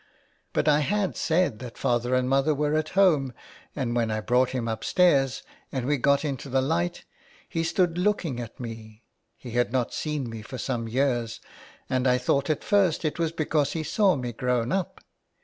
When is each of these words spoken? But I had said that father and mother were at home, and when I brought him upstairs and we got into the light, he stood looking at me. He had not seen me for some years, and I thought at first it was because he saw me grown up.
But 0.51 0.67
I 0.67 0.79
had 0.79 1.15
said 1.15 1.59
that 1.59 1.77
father 1.77 2.15
and 2.15 2.27
mother 2.27 2.55
were 2.55 2.73
at 2.73 2.89
home, 2.97 3.35
and 3.75 3.95
when 3.95 4.09
I 4.09 4.19
brought 4.19 4.49
him 4.49 4.67
upstairs 4.67 5.43
and 5.71 5.85
we 5.85 5.97
got 5.97 6.25
into 6.25 6.49
the 6.49 6.59
light, 6.59 7.05
he 7.47 7.63
stood 7.63 7.99
looking 7.99 8.39
at 8.39 8.59
me. 8.59 9.03
He 9.37 9.51
had 9.51 9.71
not 9.71 9.93
seen 9.93 10.27
me 10.27 10.41
for 10.41 10.57
some 10.57 10.87
years, 10.87 11.39
and 11.87 12.07
I 12.07 12.17
thought 12.17 12.49
at 12.49 12.63
first 12.63 13.05
it 13.05 13.19
was 13.19 13.31
because 13.31 13.73
he 13.73 13.83
saw 13.83 14.15
me 14.15 14.33
grown 14.33 14.71
up. 14.71 15.01